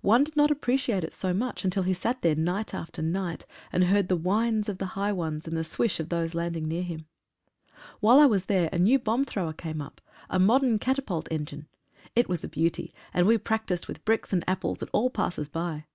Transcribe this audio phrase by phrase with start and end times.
[0.00, 3.82] One did not appreciate it so much until he sat there night after night, and
[3.82, 7.06] heard the whines of the high ones, and the swish of those landing near him.
[7.98, 10.00] While I was there a new bomb thrower came up—
[10.30, 11.66] a modern catapult engine.
[12.14, 15.86] It was a beauty, and we practised with bricks and apples at all passers by.